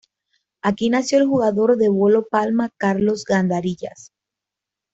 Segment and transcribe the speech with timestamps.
[0.63, 4.11] Aquí nació el jugador de bolo palma Carlos Gandarillas.